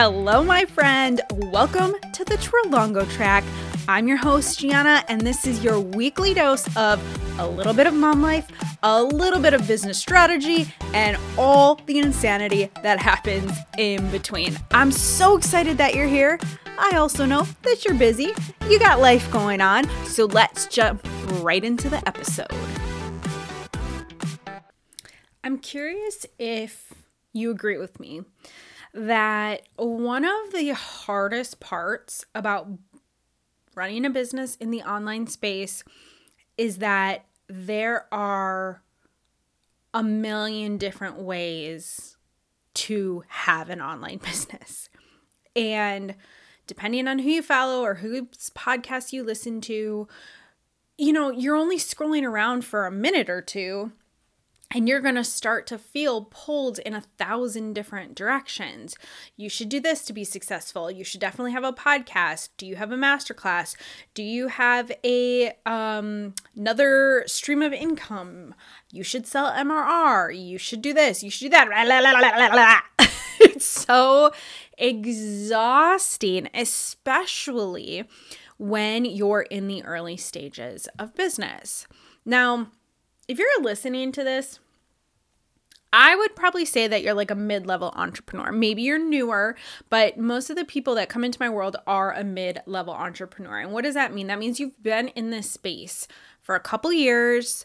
[0.00, 1.20] Hello, my friend.
[1.32, 3.42] Welcome to the Trelongo track.
[3.88, 7.02] I'm your host, Gianna, and this is your weekly dose of
[7.40, 8.48] a little bit of mom life,
[8.84, 14.56] a little bit of business strategy, and all the insanity that happens in between.
[14.70, 16.38] I'm so excited that you're here.
[16.78, 18.32] I also know that you're busy,
[18.70, 21.04] you got life going on, so let's jump
[21.42, 22.54] right into the episode.
[25.42, 26.92] I'm curious if
[27.32, 28.22] you agree with me
[28.94, 32.68] that one of the hardest parts about
[33.74, 35.84] running a business in the online space
[36.56, 38.82] is that there are
[39.94, 42.16] a million different ways
[42.74, 44.88] to have an online business.
[45.56, 46.14] And
[46.66, 50.06] depending on who you follow or whose podcast you listen to,
[50.98, 53.92] you know, you're only scrolling around for a minute or two
[54.70, 58.94] and you're going to start to feel pulled in a thousand different directions.
[59.36, 60.90] You should do this to be successful.
[60.90, 62.50] You should definitely have a podcast.
[62.58, 63.76] Do you have a masterclass?
[64.12, 68.54] Do you have a um another stream of income?
[68.92, 70.38] You should sell MRR.
[70.38, 71.22] You should do this.
[71.22, 71.68] You should do that.
[73.40, 74.32] it's so
[74.76, 78.04] exhausting, especially
[78.58, 81.86] when you're in the early stages of business.
[82.24, 82.68] Now,
[83.28, 84.58] if you're listening to this,
[85.92, 88.52] I would probably say that you're like a mid level entrepreneur.
[88.52, 89.56] Maybe you're newer,
[89.88, 93.58] but most of the people that come into my world are a mid level entrepreneur.
[93.58, 94.26] And what does that mean?
[94.26, 96.06] That means you've been in this space
[96.42, 97.64] for a couple years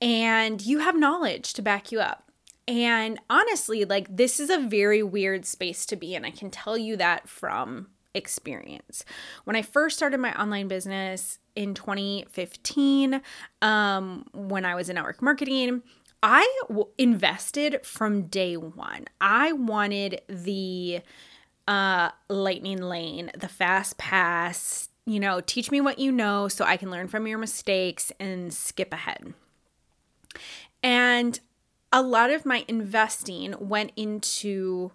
[0.00, 2.30] and you have knowledge to back you up.
[2.66, 6.24] And honestly, like this is a very weird space to be in.
[6.24, 7.88] I can tell you that from
[8.18, 9.04] experience.
[9.44, 13.22] When I first started my online business in 2015,
[13.62, 15.82] um, when I was in network marketing,
[16.22, 19.06] I w- invested from day one.
[19.20, 21.00] I wanted the
[21.66, 26.76] uh, lightning lane, the fast pass, you know, teach me what you know so I
[26.76, 29.32] can learn from your mistakes and skip ahead.
[30.82, 31.40] And
[31.92, 34.92] a lot of my investing went into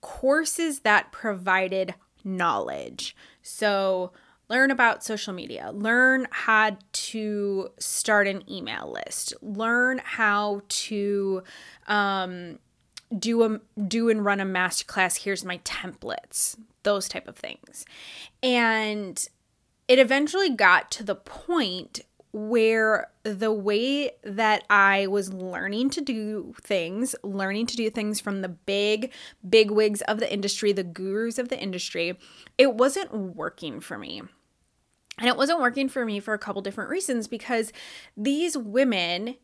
[0.00, 1.94] courses that provided
[2.36, 3.16] knowledge.
[3.42, 4.12] So,
[4.48, 11.42] learn about social media, learn how to start an email list, learn how to
[11.86, 12.58] um,
[13.16, 15.22] do a do and run a masterclass.
[15.24, 17.84] Here's my templates, those type of things,
[18.42, 19.28] and
[19.86, 22.02] it eventually got to the point
[22.32, 28.42] where the way that I was learning to do things, learning to do things from
[28.42, 29.12] the big,
[29.48, 32.18] big wigs of the industry, the gurus of the industry,
[32.56, 34.22] it wasn't working for me.
[35.18, 37.72] And it wasn't working for me for a couple different reasons because
[38.16, 39.36] these women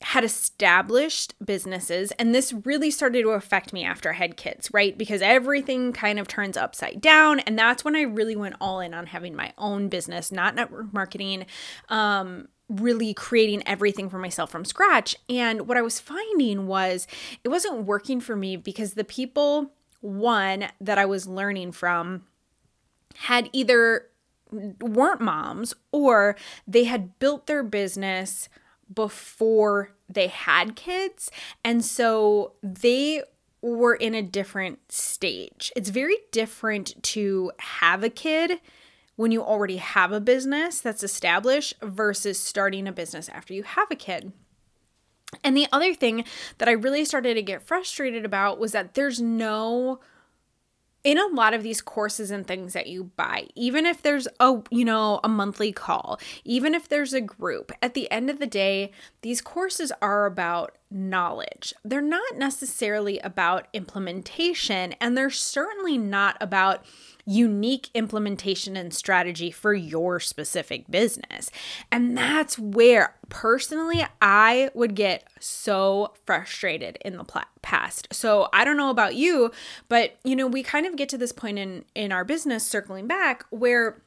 [0.00, 4.96] had established businesses and this really started to affect me after I had kids, right?
[4.96, 8.94] Because everything kind of turns upside down and that's when I really went all in
[8.94, 11.46] on having my own business, not network marketing,
[11.88, 15.16] um really creating everything for myself from scratch.
[15.28, 17.06] And what I was finding was
[17.42, 22.24] it wasn't working for me because the people one that I was learning from
[23.16, 24.06] had either
[24.50, 26.36] weren't moms or
[26.66, 28.48] they had built their business
[28.92, 31.30] before they had kids.
[31.64, 33.22] And so they
[33.60, 35.72] were in a different stage.
[35.74, 38.60] It's very different to have a kid
[39.16, 43.90] when you already have a business that's established versus starting a business after you have
[43.90, 44.32] a kid.
[45.42, 46.24] And the other thing
[46.58, 50.00] that I really started to get frustrated about was that there's no
[51.08, 54.60] in a lot of these courses and things that you buy even if there's a
[54.70, 58.46] you know a monthly call even if there's a group at the end of the
[58.46, 58.92] day
[59.22, 61.74] these courses are about knowledge.
[61.84, 66.84] They're not necessarily about implementation and they're certainly not about
[67.28, 71.50] unique implementation and strategy for your specific business.
[71.92, 78.08] And that's where personally I would get so frustrated in the past.
[78.12, 79.52] So I don't know about you,
[79.90, 83.06] but you know, we kind of get to this point in in our business circling
[83.06, 84.02] back where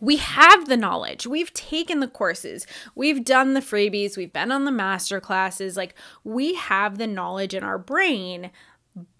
[0.00, 1.26] we have the knowledge.
[1.26, 2.66] We've taken the courses.
[2.94, 4.16] We've done the freebies.
[4.16, 5.76] We've been on the master classes.
[5.76, 5.94] Like
[6.24, 8.50] we have the knowledge in our brain,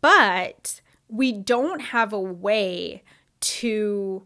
[0.00, 3.02] but we don't have a way
[3.40, 4.22] to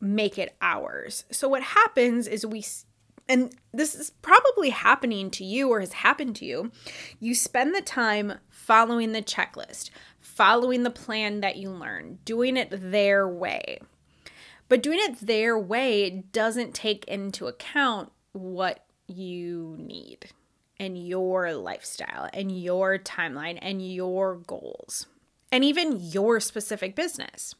[0.00, 1.24] make it ours.
[1.30, 2.64] So what happens is we
[3.28, 6.70] and this is probably happening to you or has happened to you.
[7.18, 9.90] You spend the time following the checklist,
[10.20, 13.80] following the plan that you learn, doing it their way.
[14.68, 20.30] But doing it their way doesn't take into account what you need
[20.78, 25.06] and your lifestyle and your timeline and your goals.
[25.56, 27.54] And even your specific business.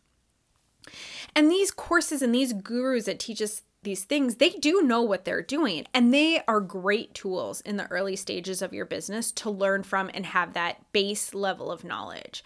[1.34, 5.24] And these courses and these gurus that teach us these things, they do know what
[5.24, 5.86] they're doing.
[5.94, 10.10] And they are great tools in the early stages of your business to learn from
[10.12, 12.44] and have that base level of knowledge.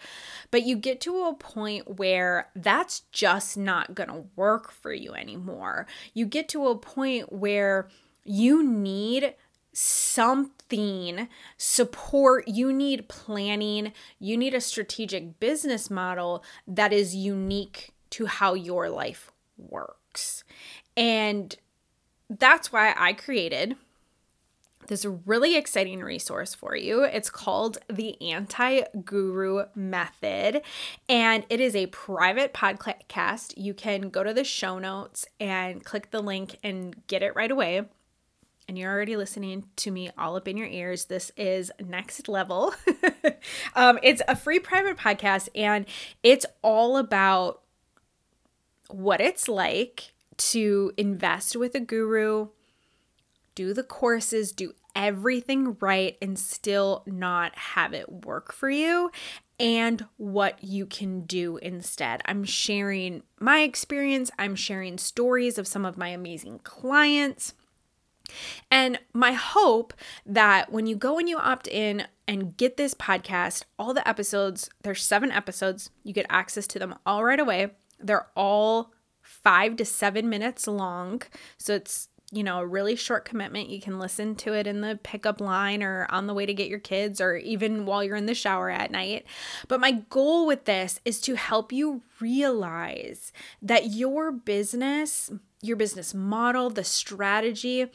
[0.51, 5.13] But you get to a point where that's just not going to work for you
[5.13, 5.85] anymore.
[6.13, 7.89] You get to a point where
[8.23, 9.33] you need
[9.73, 11.27] something
[11.57, 18.53] support you need planning you need a strategic business model that is unique to how
[18.53, 20.43] your life works.
[20.95, 21.55] And
[22.29, 23.75] that's why I created
[24.87, 27.03] this really exciting resource for you.
[27.03, 30.63] It's called the Anti Guru Method,
[31.07, 33.53] and it is a private podcast.
[33.55, 37.51] You can go to the show notes and click the link and get it right
[37.51, 37.83] away.
[38.71, 41.03] And you're already listening to me all up in your ears.
[41.03, 42.73] This is next level.
[43.75, 45.85] um, it's a free private podcast, and
[46.23, 47.63] it's all about
[48.87, 52.47] what it's like to invest with a guru,
[53.55, 59.11] do the courses, do everything right, and still not have it work for you,
[59.59, 62.21] and what you can do instead.
[62.23, 67.53] I'm sharing my experience, I'm sharing stories of some of my amazing clients.
[68.69, 69.93] And my hope
[70.25, 74.69] that when you go and you opt in and get this podcast, all the episodes,
[74.83, 77.71] there's seven episodes, you get access to them all right away.
[77.99, 81.21] They're all five to seven minutes long.
[81.57, 83.69] So it's, you know, a really short commitment.
[83.69, 86.69] You can listen to it in the pickup line or on the way to get
[86.69, 89.25] your kids or even while you're in the shower at night.
[89.67, 95.29] But my goal with this is to help you realize that your business,
[95.61, 97.91] your business model, the strategy,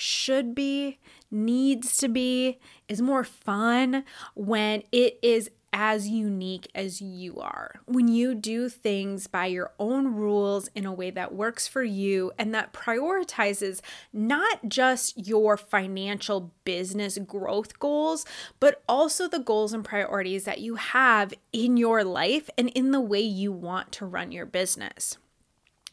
[0.00, 0.98] should be,
[1.30, 2.58] needs to be,
[2.88, 4.04] is more fun
[4.34, 7.80] when it is as unique as you are.
[7.86, 12.32] When you do things by your own rules in a way that works for you
[12.38, 13.80] and that prioritizes
[14.12, 18.24] not just your financial business growth goals,
[18.58, 23.00] but also the goals and priorities that you have in your life and in the
[23.00, 25.18] way you want to run your business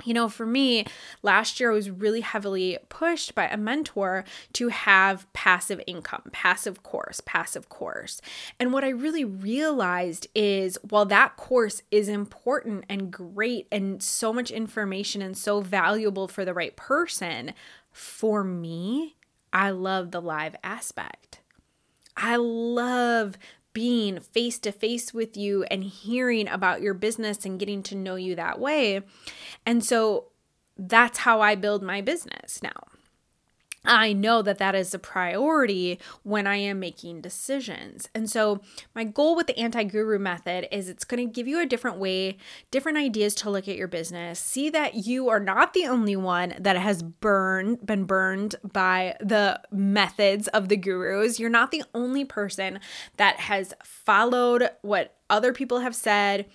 [0.05, 0.85] you know, for me,
[1.23, 4.23] last year I was really heavily pushed by a mentor
[4.53, 8.21] to have passive income, passive course, passive course.
[8.59, 14.31] And what I really realized is while that course is important and great and so
[14.31, 17.53] much information and so valuable for the right person,
[17.91, 19.15] for me,
[19.51, 21.41] I love the live aspect.
[22.15, 23.37] I love
[23.77, 28.15] being face to face with you and hearing about your business and getting to know
[28.15, 29.03] you that way.
[29.67, 30.29] And so
[30.75, 32.96] that's how I build my business now.
[33.87, 38.09] I know that that is a priority when I am making decisions.
[38.13, 38.61] And so,
[38.93, 41.97] my goal with the anti guru method is it's going to give you a different
[41.97, 42.37] way,
[42.69, 44.39] different ideas to look at your business.
[44.39, 49.61] See that you are not the only one that has burned, been burned by the
[49.71, 51.39] methods of the gurus.
[51.39, 52.79] You're not the only person
[53.15, 56.45] that has followed what other people have said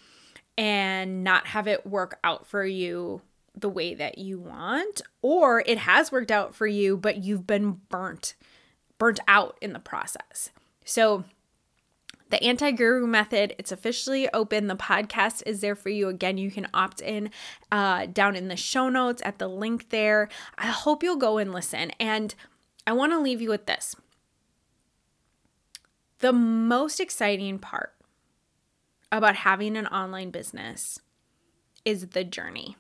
[0.59, 3.23] and not have it work out for you
[3.55, 7.81] the way that you want or it has worked out for you but you've been
[7.89, 8.35] burnt
[9.03, 10.51] burnt out in the process.
[10.85, 11.25] So
[12.31, 14.69] the anti-guru method it's officially open.
[14.69, 16.09] The podcast is there for you.
[16.09, 17.31] Again you can opt in
[17.73, 20.29] uh, down in the show notes at the link there.
[20.57, 21.91] I hope you'll go and listen.
[21.99, 22.33] And
[22.87, 23.97] i want to leave you with this.
[26.21, 27.95] The most exciting part
[29.11, 31.01] about having an online business
[31.85, 32.77] is the journey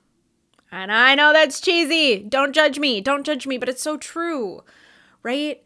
[0.72, 2.18] and I know that's cheesy.
[2.18, 3.00] Don't judge me.
[3.02, 4.64] Don't judge me, but it's so true,
[5.22, 5.62] right?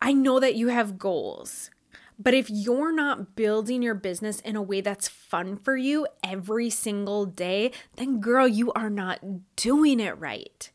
[0.00, 1.70] I know that you have goals.
[2.18, 6.70] But if you're not building your business in a way that's fun for you every
[6.70, 9.20] single day, then girl, you are not
[9.56, 10.70] doing it right.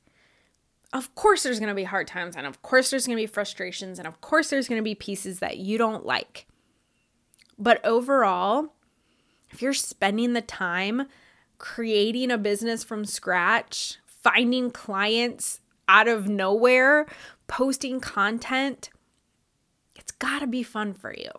[0.92, 4.08] Of course, there's gonna be hard times, and of course, there's gonna be frustrations, and
[4.08, 6.46] of course, there's gonna be pieces that you don't like.
[7.58, 8.74] But overall,
[9.50, 11.08] if you're spending the time
[11.60, 17.06] creating a business from scratch, finding clients out of nowhere,
[17.48, 18.90] posting content,
[19.96, 21.30] it's got to be fun for you.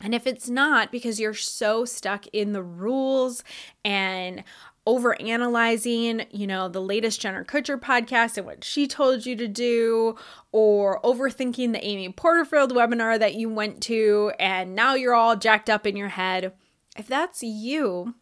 [0.00, 3.42] And if it's not because you're so stuck in the rules
[3.84, 4.44] and
[4.86, 9.48] over analyzing, you know, the latest Jenna Kutcher podcast and what she told you to
[9.48, 10.16] do,
[10.52, 15.68] or overthinking the Amy Porterfield webinar that you went to, and now you're all jacked
[15.68, 16.54] up in your head,
[16.96, 18.14] if that's you,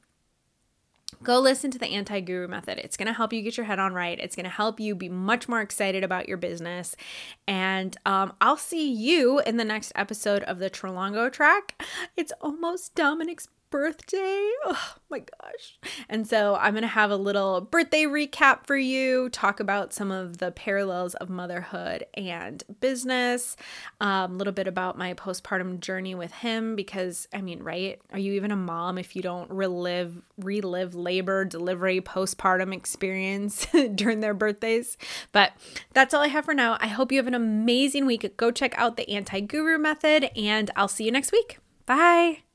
[1.26, 2.78] Go listen to the anti guru method.
[2.78, 4.16] It's going to help you get your head on right.
[4.16, 6.94] It's going to help you be much more excited about your business.
[7.48, 11.82] And um, I'll see you in the next episode of the Trelongo track.
[12.16, 14.50] It's almost dumb and expensive birthday.
[14.64, 15.78] Oh my gosh.
[16.08, 20.10] And so I'm going to have a little birthday recap for you, talk about some
[20.10, 23.56] of the parallels of motherhood and business,
[24.00, 28.00] a um, little bit about my postpartum journey with him because I mean, right?
[28.12, 34.20] Are you even a mom if you don't relive relive labor, delivery, postpartum experience during
[34.20, 34.96] their birthdays?
[35.32, 35.52] But
[35.92, 36.76] that's all I have for now.
[36.80, 38.36] I hope you have an amazing week.
[38.36, 41.58] Go check out the Anti Guru method and I'll see you next week.
[41.86, 42.45] Bye.